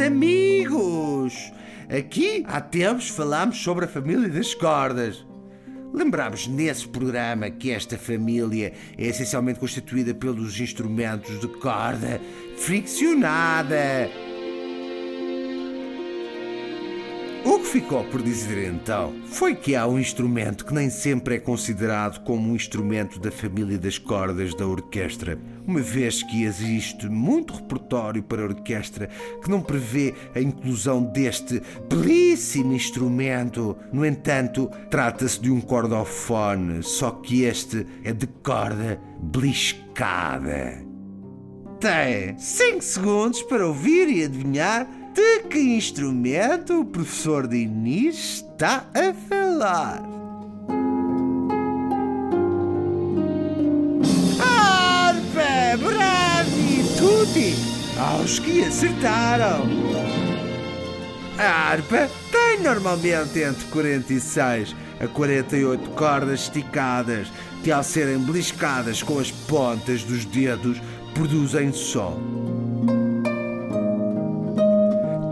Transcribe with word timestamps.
Amigos! 0.00 1.52
Aqui 1.88 2.44
há 2.48 2.60
tempos 2.60 3.08
falámos 3.08 3.58
sobre 3.58 3.84
a 3.84 3.88
família 3.88 4.28
das 4.28 4.54
cordas. 4.54 5.26
Lembramos 5.92 6.46
nesse 6.46 6.88
programa 6.88 7.50
que 7.50 7.70
esta 7.70 7.98
família 7.98 8.72
é 8.96 9.06
essencialmente 9.06 9.60
constituída 9.60 10.14
pelos 10.14 10.58
instrumentos 10.58 11.38
de 11.40 11.48
corda 11.48 12.20
friccionada. 12.56 14.08
O 17.42 17.58
que 17.58 17.66
ficou 17.66 18.04
por 18.04 18.20
dizer 18.20 18.70
então 18.70 19.14
foi 19.24 19.54
que 19.54 19.74
há 19.74 19.86
um 19.86 19.98
instrumento 19.98 20.64
que 20.64 20.74
nem 20.74 20.90
sempre 20.90 21.36
é 21.36 21.38
considerado 21.38 22.22
como 22.22 22.50
um 22.50 22.54
instrumento 22.54 23.18
da 23.18 23.30
família 23.30 23.78
das 23.78 23.96
cordas 23.96 24.54
da 24.54 24.66
orquestra, 24.66 25.38
uma 25.66 25.80
vez 25.80 26.22
que 26.22 26.44
existe 26.44 27.08
muito 27.08 27.54
repertório 27.54 28.22
para 28.22 28.42
a 28.42 28.44
orquestra 28.44 29.08
que 29.42 29.48
não 29.48 29.62
prevê 29.62 30.14
a 30.34 30.40
inclusão 30.40 31.02
deste 31.02 31.62
belíssimo 31.88 32.74
instrumento. 32.74 33.74
No 33.90 34.04
entanto, 34.04 34.70
trata-se 34.90 35.40
de 35.40 35.50
um 35.50 35.62
cordofone, 35.62 36.82
só 36.82 37.10
que 37.10 37.44
este 37.44 37.86
é 38.04 38.12
de 38.12 38.26
corda 38.26 39.00
beliscada. 39.18 40.84
Tem 41.80 42.38
5 42.38 42.82
segundos 42.82 43.40
para 43.42 43.66
ouvir 43.66 44.10
e 44.10 44.24
adivinhar 44.24 44.86
de 45.14 45.40
que 45.48 45.58
instrumento 45.58 46.80
o 46.80 46.84
professor 46.84 47.46
Diniz 47.46 48.44
está 48.44 48.86
a 48.94 49.12
falar? 49.28 50.02
Arpa, 54.40 55.76
bravi, 55.78 56.84
tutti! 56.98 57.54
Aos 57.98 58.38
que 58.38 58.64
acertaram! 58.64 59.66
A 61.38 61.70
harpa 61.70 62.10
tem 62.30 62.62
normalmente 62.62 63.40
entre 63.40 63.64
46 63.66 64.76
a 65.00 65.08
48 65.08 65.90
cordas 65.90 66.40
esticadas 66.42 67.28
que, 67.64 67.72
ao 67.72 67.82
serem 67.82 68.18
beliscadas 68.18 69.02
com 69.02 69.18
as 69.18 69.30
pontas 69.30 70.02
dos 70.02 70.24
dedos, 70.26 70.80
produzem 71.14 71.72
som. 71.72 72.49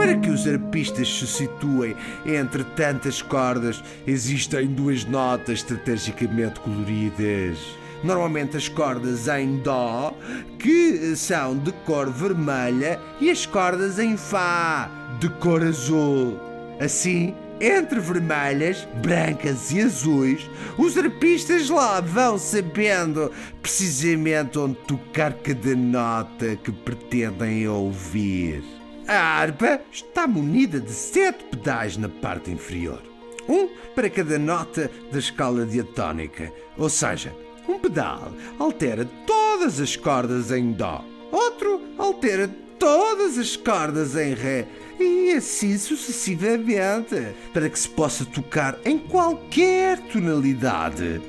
Para 0.00 0.16
que 0.16 0.30
os 0.30 0.48
arpistas 0.48 1.18
se 1.18 1.26
situem 1.26 1.94
entre 2.24 2.64
tantas 2.64 3.20
cordas, 3.20 3.84
existem 4.06 4.66
duas 4.68 5.04
notas 5.04 5.58
estrategicamente 5.58 6.58
coloridas. 6.60 7.58
Normalmente 8.02 8.56
as 8.56 8.66
cordas 8.66 9.28
em 9.28 9.58
Dó, 9.58 10.16
que 10.58 11.14
são 11.14 11.58
de 11.58 11.70
cor 11.84 12.10
vermelha, 12.10 12.98
e 13.20 13.30
as 13.30 13.44
cordas 13.44 13.98
em 13.98 14.16
Fá, 14.16 14.90
de 15.20 15.28
cor 15.28 15.62
azul. 15.62 16.40
Assim, 16.80 17.34
entre 17.60 18.00
vermelhas, 18.00 18.88
brancas 19.02 19.70
e 19.70 19.82
azuis, 19.82 20.48
os 20.78 20.96
arpistas 20.96 21.68
lá 21.68 22.00
vão 22.00 22.38
sabendo 22.38 23.30
precisamente 23.60 24.58
onde 24.58 24.76
tocar 24.76 25.34
cada 25.34 25.76
nota 25.76 26.56
que 26.56 26.72
pretendem 26.72 27.68
ouvir. 27.68 28.79
A 29.10 29.40
harpa 29.40 29.80
está 29.90 30.24
munida 30.24 30.78
de 30.78 30.92
sete 30.92 31.42
pedais 31.42 31.96
na 31.96 32.08
parte 32.08 32.48
inferior. 32.48 33.02
Um 33.48 33.68
para 33.92 34.08
cada 34.08 34.38
nota 34.38 34.88
da 35.10 35.18
escala 35.18 35.66
diatónica, 35.66 36.52
ou 36.78 36.88
seja, 36.88 37.34
um 37.68 37.76
pedal 37.76 38.32
altera 38.56 39.04
todas 39.26 39.80
as 39.80 39.96
cordas 39.96 40.52
em 40.52 40.70
Dó, 40.70 41.04
outro 41.32 41.80
altera 41.98 42.48
todas 42.78 43.36
as 43.36 43.56
cordas 43.56 44.14
em 44.14 44.32
Ré 44.32 44.68
e 45.00 45.32
assim 45.32 45.76
sucessivamente, 45.76 47.34
para 47.52 47.68
que 47.68 47.80
se 47.80 47.88
possa 47.88 48.24
tocar 48.24 48.78
em 48.84 48.96
qualquer 48.96 49.98
tonalidade. 50.02 51.20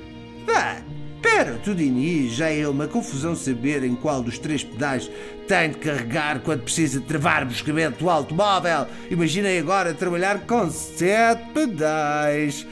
Bah, 0.45 0.83
Pera, 1.21 1.59
Tudini, 1.63 2.27
já 2.29 2.49
é 2.49 2.67
uma 2.67 2.87
confusão 2.87 3.35
saber 3.35 3.83
em 3.83 3.95
qual 3.95 4.23
dos 4.23 4.39
três 4.39 4.63
pedais 4.63 5.09
tem 5.47 5.69
de 5.69 5.77
carregar 5.77 6.39
quando 6.39 6.63
precisa 6.63 6.99
travar 6.99 7.43
o 7.43 7.45
buscamento 7.45 7.99
do 7.99 8.09
automóvel. 8.09 8.87
Imaginem 9.09 9.59
agora 9.59 9.93
trabalhar 9.93 10.39
com 10.47 10.69
sete 10.71 11.43
pedais. 11.53 12.65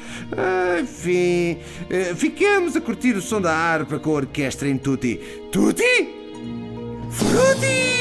Enfim, 0.82 1.60
eh, 1.90 2.16
fiquemos 2.16 2.76
a 2.76 2.82
curtir 2.82 3.16
o 3.16 3.22
som 3.22 3.40
da 3.40 3.54
harpa 3.54 4.00
com 4.00 4.12
a 4.12 4.14
orquestra 4.14 4.68
em 4.68 4.78
tutti. 4.78 5.20
Tutti? 5.52 6.18
Frutti! 7.12 8.00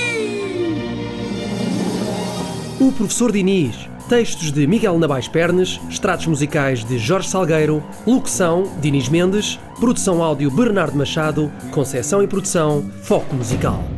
O 2.81 2.93
professor 2.93 3.33
Diniz 3.33 3.89
Textos 4.09 4.51
de 4.51 4.67
Miguel 4.67 4.99
Nabais 4.99 5.29
Pernes, 5.29 5.79
extratos 5.91 6.27
musicais 6.27 6.83
de 6.83 6.99
Jorge 6.99 7.29
Salgueiro, 7.29 7.85
locução 8.07 8.63
Dinis 8.81 9.07
Mendes, 9.07 9.61
produção 9.79 10.23
áudio 10.23 10.51
Bernardo 10.51 10.97
Machado, 10.97 11.53
conceção 11.71 12.23
e 12.23 12.27
produção 12.27 12.91
Foco 13.03 13.35
Musical. 13.35 13.98